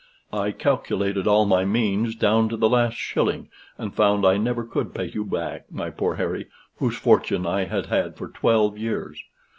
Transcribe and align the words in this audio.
I 0.33 0.49
calculated 0.49 1.27
all 1.27 1.45
my 1.45 1.63
means 1.63 2.15
down 2.15 2.49
to 2.49 2.57
the 2.57 2.67
last 2.67 2.97
shilling, 2.97 3.49
and 3.77 3.93
found 3.93 4.25
I 4.25 4.37
never 4.37 4.63
could 4.63 4.95
pay 4.95 5.05
you 5.05 5.23
back, 5.23 5.71
my 5.71 5.91
poor 5.91 6.15
Harry, 6.15 6.47
whose 6.77 6.97
fortune 6.97 7.45
I 7.45 7.65
had 7.65 7.85
had 7.85 8.17
for 8.17 8.27
twelve 8.29 8.79
years. 8.79 9.23